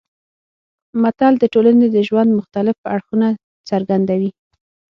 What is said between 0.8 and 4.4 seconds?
متل د ټولنې د ژوند مختلف اړخونه څرګندوي